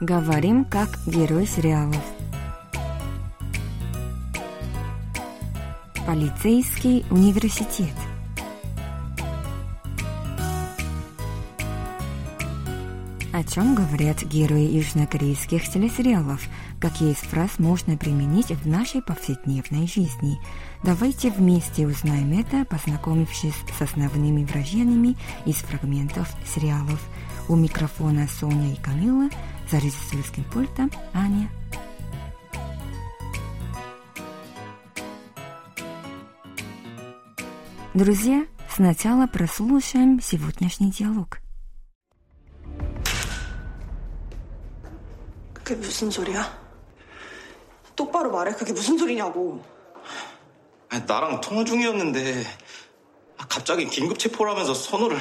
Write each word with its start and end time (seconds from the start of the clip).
Говорим 0.00 0.64
как 0.64 0.98
герой 1.04 1.46
сериалов. 1.46 2.02
Полицейский 6.06 7.04
университет. 7.10 7.92
О 13.34 13.44
чем 13.44 13.74
говорят 13.74 14.22
герои 14.22 14.74
южнокорейских 14.74 15.68
телесериалов? 15.68 16.48
Какие 16.80 17.12
из 17.12 17.18
фраз 17.18 17.58
можно 17.58 17.98
применить 17.98 18.52
в 18.52 18.66
нашей 18.66 19.02
повседневной 19.02 19.86
жизни? 19.86 20.38
Давайте 20.82 21.30
вместе 21.30 21.86
узнаем 21.86 22.38
это, 22.38 22.64
познакомившись 22.64 23.54
с 23.78 23.82
основными 23.82 24.44
выражениями 24.44 25.18
из 25.44 25.56
фрагментов 25.56 26.26
сериалов. 26.54 27.00
У 27.48 27.56
микрофона 27.56 28.26
Соня 28.28 28.72
и 28.72 28.76
Камила, 28.76 29.28
за 29.69 29.77
режиссерским 29.77 30.43
пультом 30.45 30.91
Аня. 31.13 31.49
Друзья, 37.93 38.45
сначала 38.69 39.25
прослушаем 39.25 40.19
сегодняшний 40.21 40.91
диалог. 40.91 41.39
그게 45.53 45.75
무슨 45.75 46.11
소리야? 46.11 46.45
똑바로 47.95 48.31
말해. 48.31 48.53
그게 48.53 48.73
무슨 48.73 48.97
소리냐고. 48.97 49.63
아니, 50.89 51.03
나랑 51.05 51.41
통화 51.41 51.63
중이었는데 51.63 52.43
아, 53.37 53.47
갑자기 53.47 53.85
긴급 53.85 54.19
체포라면서 54.19 54.73
선호를 54.73 55.17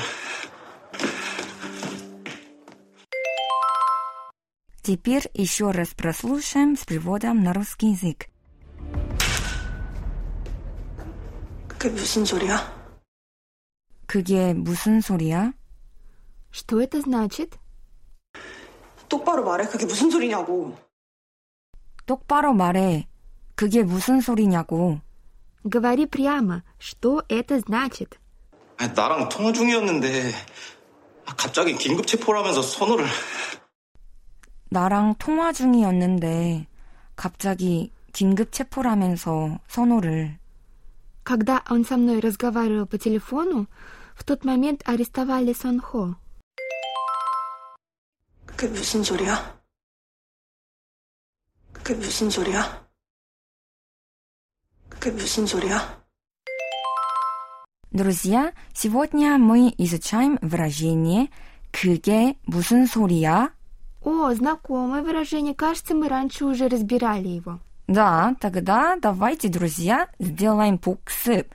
Теперь 4.88 5.30
еще 5.32 5.70
раз 5.70 5.94
прослушаем 5.94 6.76
с 6.76 6.84
переводом 6.84 7.42
на 7.42 7.54
русский 7.54 7.92
язык. 7.92 8.28
그게 11.68 11.88
무슨 11.88 12.24
소리야? 12.26 12.60
그게 14.06 14.52
무슨 14.52 15.00
소리야? 15.00 15.54
Что 16.50 16.82
это 16.82 17.00
значит? 17.00 17.58
똑바로 19.08 19.42
말해. 19.44 19.66
그게 19.66 19.86
무슨 19.86 20.10
소리냐고. 20.10 20.76
똑바로 22.06 22.52
말해. 22.52 23.08
그게 23.54 23.82
무슨 23.82 24.20
소리냐고. 24.20 25.00
Говори 25.64 26.04
прямо, 26.04 26.62
что 26.78 27.22
это 27.30 27.58
значит? 27.60 28.18
아니, 28.76 28.92
나랑 28.92 29.30
통화 29.30 29.50
중이었는데 29.50 30.30
아, 31.24 31.34
갑자기 31.36 31.74
긴급 31.74 32.06
체포라면서 32.06 32.60
선호를 32.60 33.06
나랑 34.70 35.14
통화 35.18 35.52
중이었는데 35.52 36.66
갑자기 37.16 37.92
긴급 38.12 38.52
체포라면서 38.52 39.60
선호를 39.68 40.38
Когда 41.24 41.62
он 41.70 41.84
со 41.84 41.96
мной 41.96 42.20
разговаривал 42.20 42.86
по 42.86 42.98
телефону, 42.98 43.66
в 44.14 44.24
тот 44.24 44.44
момент 44.44 44.82
арестовали 44.84 45.52
Сонхо. 45.52 46.16
그게 48.44 48.68
무슨 48.68 49.02
소리야? 49.02 49.58
그게 51.72 51.94
무슨 51.94 52.30
소리야? 52.30 52.86
그게 54.88 55.10
무슨 55.10 55.46
소리야? 55.46 56.04
Друзья, 57.90 58.52
сегодня 58.72 59.38
мы 59.38 59.72
изучаем 59.78 60.38
выражение 60.42 61.28
«그게 61.70 62.36
무슨 62.44 62.86
소리야?» 62.86 63.54
О, 64.03 64.33
знакомое 64.33 65.01
выражение, 65.01 65.53
кажется, 65.53 65.93
мы 65.93 66.07
раньше 66.07 66.45
уже 66.45 66.67
разбирали 66.67 67.27
его. 67.27 67.59
Да, 67.87 68.35
тогда 68.39 68.97
давайте, 69.01 69.49
друзья, 69.49 70.07
сделаем 70.19 70.77
пуксы. 70.77 71.47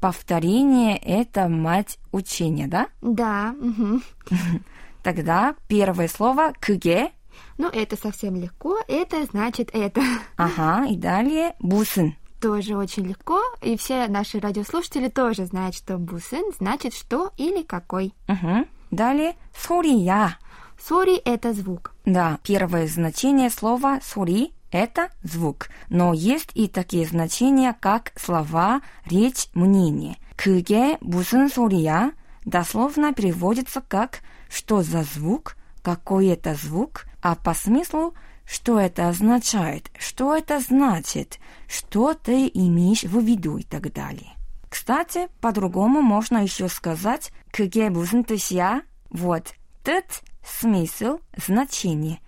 Повторение– 0.00 0.96
это 1.02 1.48
мать 1.48 1.98
учения, 2.12 2.68
да? 2.68 2.88
Да. 3.00 3.54
Угу. 3.60 4.00
Тогда 5.02 5.54
первое 5.66 6.06
слово 6.06 6.52
«그게». 6.60 7.10
Ну, 7.56 7.68
это 7.68 7.96
совсем 7.96 8.36
легко. 8.36 8.78
Это 8.86 9.24
значит 9.24 9.70
«это». 9.72 10.00
Ага, 10.36 10.86
и 10.86 10.96
далее 10.96 11.54
«무슨». 11.58 12.14
Тоже 12.40 12.76
очень 12.76 13.06
легко, 13.06 13.40
и 13.62 13.76
все 13.76 14.06
наши 14.06 14.38
радиослушатели 14.38 15.08
тоже 15.08 15.46
знают, 15.46 15.74
что 15.74 15.98
«무슨» 15.98 16.52
значит 16.58 16.94
«что» 16.94 17.32
или 17.36 17.62
«какой». 17.62 18.14
Угу. 18.28 18.66
Далее 18.92 19.34
«소리야». 19.56 20.38
소리 – 20.78 21.24
это 21.24 21.52
звук. 21.52 21.94
Да, 22.04 22.38
первое 22.42 22.86
значение 22.86 23.50
слова 23.50 24.00
소리– 24.02 24.52
это 24.70 25.10
звук. 25.22 25.68
Но 25.88 26.12
есть 26.12 26.50
и 26.54 26.68
такие 26.68 27.06
значения, 27.06 27.76
как 27.78 28.12
слова, 28.16 28.80
речь, 29.04 29.48
мнение. 29.54 30.16
그게 30.36 30.98
무슨 31.00 31.50
소리야 31.50 32.12
дословно 32.44 33.12
переводится 33.12 33.80
как 33.80 34.20
«что 34.48 34.82
за 34.82 35.02
звук», 35.02 35.56
«какой 35.82 36.28
это 36.28 36.54
звук», 36.54 37.06
а 37.20 37.34
по 37.34 37.54
смыслу 37.54 38.14
что 38.48 38.80
это 38.80 39.08
означает, 39.08 39.90
что 39.98 40.34
это 40.34 40.58
значит, 40.58 41.38
что 41.68 42.14
ты 42.14 42.50
имеешь 42.52 43.02
в 43.02 43.20
виду 43.20 43.58
и 43.58 43.62
так 43.62 43.92
далее. 43.92 44.32
Кстати, 44.70 45.28
по-другому 45.40 46.00
можно 46.00 46.38
еще 46.38 46.68
сказать 46.68 47.30
«кыге 47.50 47.90
бусен 47.90 48.24
тысья». 48.24 48.82
Вот, 49.10 49.54
тет 49.84 50.22
смысл, 50.47 51.19
значение. 51.37 52.19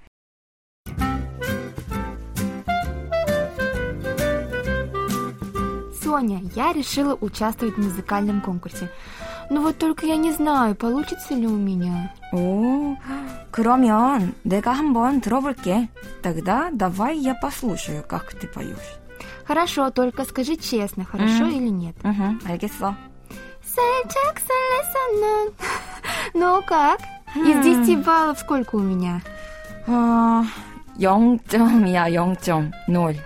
Соня, 6.02 6.42
я 6.56 6.72
решила 6.74 7.16
участвовать 7.20 7.76
в 7.76 7.82
музыкальном 7.82 8.42
конкурсе. 8.42 8.90
Но 9.50 9.62
вот 9.62 9.78
только 9.78 10.06
я 10.06 10.18
не 10.18 10.32
знаю, 10.32 10.76
получится 10.76 11.34
ли 11.36 11.46
у 11.48 11.56
меня. 11.56 12.14
오, 12.32 12.96
그러면 13.52 14.34
내가 14.44 14.74
한번 14.74 15.22
들어볼게. 15.22 15.88
Тогда 16.22 16.70
давай 16.72 17.18
я 17.18 17.36
послушаю, 17.36 18.04
как 18.08 18.34
ты 18.34 18.48
поешь. 18.48 18.98
Хорошо, 19.46 19.92
только 19.92 20.26
скажи 20.26 20.56
честно, 20.58 21.06
хорошо 21.06 21.46
Мгм. 21.46 21.50
или 21.56 21.70
нет? 21.70 21.96
Угу, 22.04 22.48
알겠어. 22.50 22.96
Сальчак 23.64 24.42
солесанан. 24.48 25.54
Ну 26.34 26.62
как? 26.68 27.00
Из 27.36 27.86
10 27.86 28.04
баллов 28.06 28.40
сколько 28.40 28.76
у 28.76 28.80
меня? 28.80 29.22
어, 29.88 30.44
0점이야, 30.98 32.10
0.0. 32.10 33.18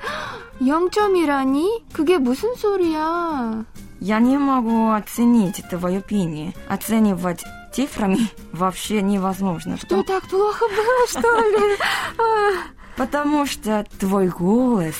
0점이라니? 0.59 1.83
그게 1.93 2.17
무슨 2.17 2.55
소리야? 2.55 3.63
Я 4.01 4.19
не 4.19 4.37
могу 4.37 4.91
оценить 4.91 5.61
твое 5.69 6.01
пение. 6.01 6.53
Оценивать 6.69 7.43
цифрами 7.73 8.29
вообще 8.53 9.01
невозможно. 9.01 9.77
Что 9.77 10.03
так 10.03 10.23
плохо 10.27 10.65
было, 10.67 11.07
что 11.07 11.39
ли? 11.41 11.77
А, 12.17 12.51
Потому 12.97 13.45
что 13.45 13.85
твой 13.99 14.27
голос 14.29 14.95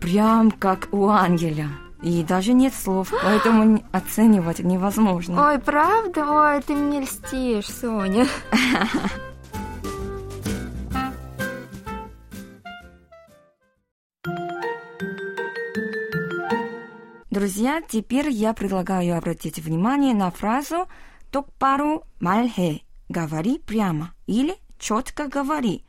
прям 0.00 0.50
как 0.50 0.88
у 0.92 1.08
ангеля. 1.08 1.68
И 2.01 2.23
даже 2.23 2.53
нет 2.53 2.73
слов, 2.73 3.13
поэтому 3.23 3.83
оценивать 3.91 4.59
невозможно. 4.59 5.49
Ой, 5.49 5.59
правда? 5.59 6.25
Ой, 6.25 6.61
ты 6.61 6.73
мне 6.73 7.01
льстишь, 7.01 7.67
Соня. 7.67 8.25
Друзья, 17.29 17.81
теперь 17.87 18.29
я 18.29 18.53
предлагаю 18.53 19.17
обратить 19.17 19.59
внимание 19.59 20.13
на 20.13 20.31
фразу 20.31 20.87
«токпару 21.31 22.03
мальхе»– 22.19 22.81
«говори 23.09 23.57
прямо» 23.57 24.13
или 24.27 24.55
«четко 24.77 25.27
говори». 25.27 25.85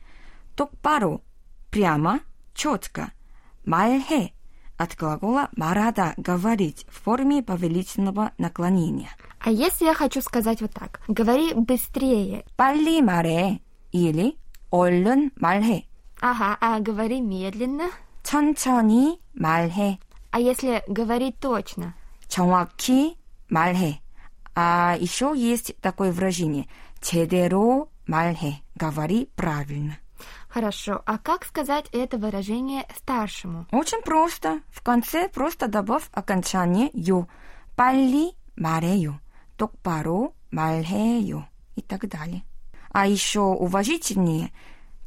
«Токпару»– 0.55 1.21
«прямо», 1.71 2.21
«четко». 2.53 3.11
«Мальхе» 3.65 4.32
от 4.76 4.94
глагола 4.96 5.48
«말하다» – 5.56 6.16
«говорить» 6.16 6.86
в 6.88 7.02
форме 7.02 7.42
повелительного 7.42 8.32
наклонения. 8.38 9.10
А 9.40 9.50
если 9.50 9.86
я 9.86 9.94
хочу 9.94 10.20
сказать 10.20 10.60
вот 10.60 10.72
так? 10.72 11.00
Говори 11.08 11.52
быстрее. 11.54 12.44
«빨리 12.56 13.00
말해» 13.02 13.60
или 13.92 14.36
«얼른 14.70 15.32
말해». 15.36 15.84
Ага, 16.20 16.56
а 16.60 16.80
говори 16.80 17.20
медленно. 17.20 17.90
천천히 18.22 19.20
말해. 19.34 19.98
А 20.30 20.40
если 20.40 20.82
говорить 20.88 21.38
точно? 21.40 21.94
정확히 22.28 23.16
말해. 23.48 24.00
А 24.54 24.96
еще 25.00 25.32
есть 25.36 25.74
такое 25.80 26.12
выражение 26.12 26.66
제대로 27.00 27.90
말해. 28.06 28.62
Говори 28.74 29.28
правильно. 29.36 29.98
Хорошо, 30.52 31.02
а 31.06 31.18
как 31.18 31.44
сказать 31.44 31.86
это 31.92 32.18
выражение 32.18 32.86
старшему? 32.96 33.66
Очень 33.72 34.02
просто. 34.02 34.60
В 34.70 34.82
конце 34.82 35.28
просто 35.28 35.68
добавь 35.68 36.08
окончание 36.12 36.90
요. 37.08 37.28
빨리 37.76 38.34
말해요. 38.56 39.20
똑바로 39.56 40.34
말해요. 40.50 41.46
И 41.76 41.82
так 41.82 42.08
далее. 42.08 42.42
А 42.90 43.06
еще 43.06 43.40
уважительнее, 43.40 44.50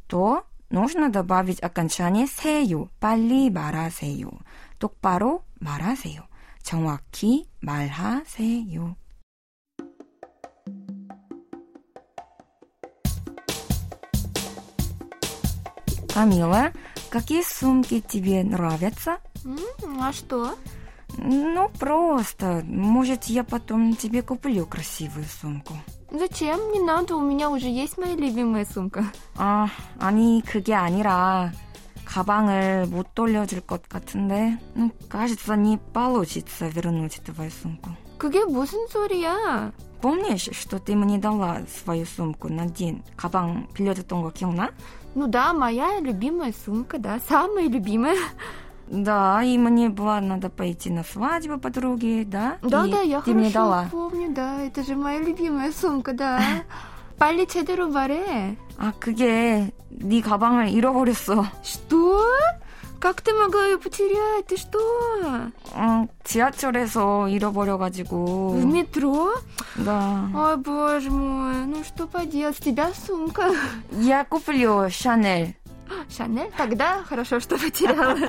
то 0.06 0.44
нужно 0.70 1.10
добавить 1.10 1.62
окончание 1.62 2.26
세요. 2.26 2.88
빨리 3.00 3.50
말하세요. 3.50 4.30
똑바로 4.78 5.44
말하세요. 5.60 6.22
정확히 6.62 7.48
말하세요. 7.60 8.96
Камила, 16.16 16.72
какие 17.10 17.42
сумки 17.42 18.00
тебе 18.00 18.42
нравятся? 18.44 19.18
М, 19.44 19.58
А 20.00 20.12
что? 20.12 20.54
Ну, 21.18 21.68
просто. 21.78 22.62
Может, 22.64 23.24
я 23.24 23.44
потом 23.44 23.94
тебе 23.96 24.22
куплю 24.22 24.64
красивую 24.66 25.26
сумку. 25.40 25.74
Зачем? 26.10 26.58
Не 26.72 26.80
надо, 26.80 27.16
у 27.16 27.20
меня 27.20 27.50
уже 27.50 27.66
есть 27.68 27.98
моя 27.98 28.14
любимая 28.16 28.64
сумка. 28.66 29.04
아, 29.36 29.68
아니, 30.00 30.42
그게 30.42 30.74
아니라 30.74 31.52
가방을 32.06 32.86
못 32.86 33.14
돌려줄 33.14 33.60
것 33.62 33.88
같은데. 33.88 34.58
Ну, 34.74 34.90
кажется, 35.08 35.54
не 35.56 35.78
получится 35.92 36.68
вернуть 36.68 37.20
твою 37.24 37.50
сумку. 37.50 37.90
그게 38.18 38.44
무슨 38.44 38.86
소리야? 38.88 39.72
Помнишь, 40.00 40.48
что 40.52 40.78
ты 40.78 40.94
мне 40.96 41.18
дала 41.18 41.62
свою 41.84 42.04
сумку 42.06 42.48
на 42.48 42.66
день? 42.66 43.02
가방 43.16 43.68
빌려줬던 43.74 44.22
거 44.22 44.30
기억나? 44.30 44.70
Ну 45.14 45.26
да, 45.26 45.52
моя 45.52 46.00
любимая 46.00 46.52
сумка, 46.64 46.98
да, 46.98 47.20
самая 47.28 47.68
любимая. 47.68 48.16
Да, 48.88 49.42
и 49.42 49.56
мне 49.58 49.88
было 49.88 50.20
надо 50.20 50.50
пойти 50.50 50.90
на 50.90 51.02
свадьбу 51.04 51.58
подруги, 51.58 52.24
да? 52.26 52.58
Да, 52.62 52.86
И 52.86 52.90
да, 52.90 53.00
я 53.00 53.20
ты 53.22 53.32
мне 53.32 53.50
хорошо 53.50 53.54
дала. 53.70 53.86
помню, 53.90 54.34
да, 54.34 54.60
это 54.60 54.82
же 54.82 54.96
моя 54.96 55.20
любимая 55.20 55.72
сумка, 55.72 56.12
да. 56.12 56.42
빨리 57.18 57.46
제대로 57.46 57.88
말해. 57.88 58.56
아, 58.78 58.92
그게 58.98 59.70
네 59.90 60.20
가방을 60.20 60.68
잃어버렸어. 60.68 61.44
Что? 61.62 62.22
Как 63.02 63.20
ты 63.20 63.32
могла 63.32 63.66
ее 63.66 63.78
потерять? 63.78 64.46
Ты 64.46 64.56
что? 64.56 64.78
어, 65.72 66.06
지하철에서 66.22 67.28
잃어버려가지고. 67.28 68.50
В 68.50 68.64
метро? 68.64 69.34
Да. 69.74 70.28
Ой, 70.32 70.56
боже 70.58 71.10
мой, 71.10 71.66
ну 71.66 71.82
что 71.82 72.06
поделать, 72.06 72.56
с 72.56 72.60
тебя 72.60 72.92
сумка. 72.94 73.50
Я 73.90 74.24
куплю 74.24 74.88
Шанель. 74.88 75.56
Шанель? 76.16 76.52
Тогда 76.56 77.02
хорошо, 77.02 77.40
что 77.40 77.58
потеряла. 77.58 78.16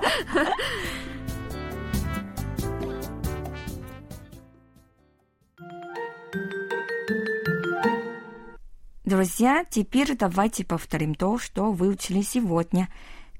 Друзья, 9.07 9.65
теперь 9.69 10.15
давайте 10.15 10.63
повторим 10.65 11.13
то, 11.15 11.37
что 11.37 11.71
выучили 11.71 12.21
сегодня. 12.21 12.87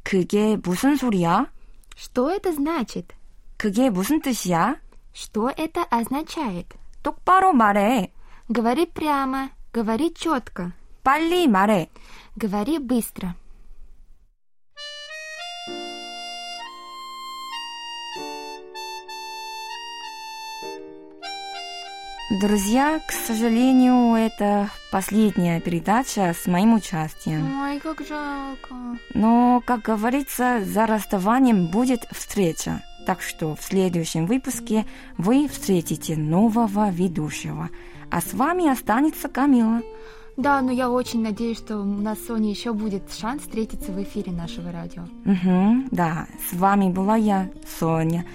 그게 0.04 0.58
무슨 0.58 0.98
소리야? 0.98 1.48
Что 1.96 2.30
это 2.30 2.52
значит? 2.52 3.14
그게 3.58 3.90
무슨 3.90 4.22
뜻이야? 4.22 4.78
Что 5.14 5.50
это 5.56 5.84
означает? 5.90 6.68
똑바로 7.02 7.54
말해. 7.54 8.12
Говори 8.50 8.86
прямо, 8.86 9.52
говори 9.72 10.14
четко, 10.14 10.74
빨리 11.04 11.48
말해. 11.48 11.90
говори 12.36 12.78
быстро. 12.80 13.36
Друзья, 22.31 23.01
к 23.09 23.11
сожалению, 23.11 24.15
это 24.15 24.69
последняя 24.91 25.61
передача 25.61 26.35
с 26.39 26.47
моим 26.47 26.75
участием. 26.75 27.63
Ой, 27.63 27.81
как 27.81 28.03
жалко. 28.07 28.75
Но, 29.15 29.63
как 29.65 29.81
говорится, 29.81 30.63
за 30.63 30.85
расставанием 30.85 31.69
будет 31.69 32.07
встреча. 32.11 32.83
Так 33.07 33.23
что 33.23 33.57
в 33.57 33.63
следующем 33.63 34.27
выпуске 34.27 34.85
вы 35.17 35.49
встретите 35.49 36.19
нового 36.19 36.91
ведущего. 36.91 37.71
А 38.11 38.21
с 38.21 38.35
вами 38.35 38.69
останется 38.69 39.29
Камила. 39.29 39.81
Да, 40.37 40.61
но 40.61 40.71
я 40.71 40.91
очень 40.91 41.23
надеюсь, 41.23 41.57
что 41.57 41.79
у 41.79 41.85
нас 41.85 42.19
с 42.19 42.27
Соней 42.27 42.53
еще 42.53 42.75
будет 42.75 43.11
шанс 43.11 43.41
встретиться 43.41 43.91
в 43.91 44.03
эфире 44.03 44.33
нашего 44.33 44.71
радио. 44.71 45.05
Угу, 45.25 45.89
да, 45.93 46.27
с 46.47 46.55
вами 46.55 46.91
была 46.91 47.17
я, 47.17 47.49
Соня. 47.79 48.27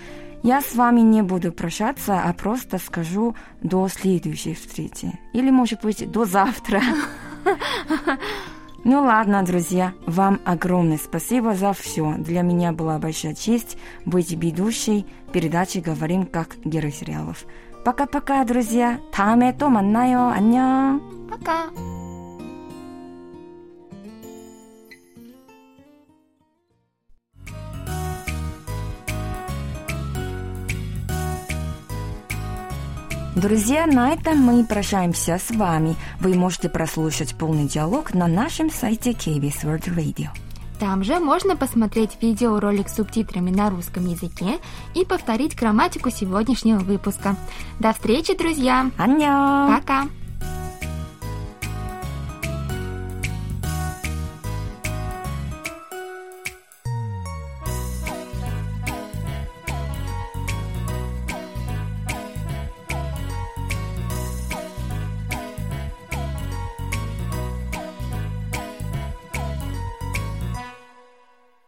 Я 0.44 0.62
с 0.62 0.76
вами 0.76 1.00
не 1.00 1.22
буду 1.22 1.54
прощаться, 1.54 2.22
а 2.22 2.34
просто 2.34 2.78
скажу 2.78 3.36
до 3.62 3.88
следующей 3.88 4.54
встречи. 4.54 5.18
Или, 5.32 5.50
может 5.50 5.82
быть, 5.82 6.10
до 6.12 6.26
завтра. 6.26 6.82
Ну 8.86 9.02
ладно, 9.02 9.44
друзья, 9.44 9.94
вам 10.06 10.42
огромное 10.44 10.98
спасибо 10.98 11.56
за 11.56 11.72
все. 11.72 12.16
Для 12.18 12.42
меня 12.42 12.74
была 12.74 13.00
большая 13.00 13.34
честь 13.34 13.78
быть 14.04 14.32
ведущей 14.32 15.06
передачи 15.32 15.78
«Говорим 15.78 16.26
как 16.26 16.58
герой 16.66 16.92
сериалов». 16.92 17.46
Пока-пока, 17.86 18.44
друзья. 18.44 19.00
Таме 19.14 19.54
то 19.54 19.70
маннаю. 19.70 20.28
Анням. 20.28 21.02
Пока. 21.30 21.68
Пока. 21.68 22.03
Друзья, 33.36 33.88
на 33.88 34.14
этом 34.14 34.38
мы 34.38 34.64
прощаемся 34.64 35.40
с 35.40 35.50
вами. 35.50 35.96
Вы 36.20 36.36
можете 36.36 36.70
прослушать 36.70 37.36
полный 37.36 37.68
диалог 37.68 38.14
на 38.14 38.28
нашем 38.28 38.70
сайте 38.70 39.12
KBS 39.12 39.64
World 39.64 39.96
Radio. 39.96 40.28
Там 40.80 41.04
же 41.04 41.20
можно 41.20 41.56
посмотреть 41.56 42.12
видеоролик 42.22 42.90
с 42.90 42.96
субтитрами 42.96 43.50
на 43.50 43.72
русском 43.72 44.06
языке 44.06 44.60
и 44.94 45.04
повторить 45.04 45.56
грамматику 45.56 46.12
сегодняшнего 46.12 46.80
выпуска. 46.80 47.36
До 47.80 47.94
встречи, 47.94 48.38
друзья! 48.38 48.92
안녕. 48.98 49.80
Пока! 49.80 50.08